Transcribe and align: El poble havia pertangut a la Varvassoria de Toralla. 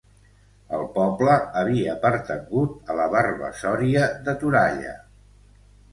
El 0.77 0.85
poble 0.95 1.35
havia 1.59 1.93
pertangut 2.07 2.91
a 2.95 2.97
la 3.01 3.07
Varvassoria 3.17 4.11
de 4.29 4.37
Toralla. 4.45 4.97